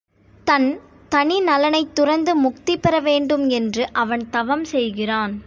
[0.47, 0.69] தன்
[1.09, 5.33] தனி நலனைத் துறந்து முக்தி பெறவேண்டும் என்று அவன் தவம் செய்கிறான்.